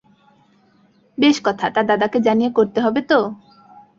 [1.17, 3.19] বেশ কথা, তা দাদাকে জানিয়ে করতে হবে তো?